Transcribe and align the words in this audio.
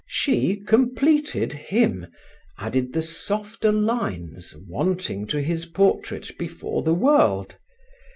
She 0.07 0.55
completed 0.55 1.53
him, 1.53 2.07
added 2.57 2.91
the 2.93 3.03
softer 3.03 3.71
lines 3.71 4.55
wanting 4.67 5.27
to 5.27 5.43
his 5.43 5.67
portrait 5.67 6.35
before 6.39 6.81
the 6.81 6.95
world. 6.95 7.55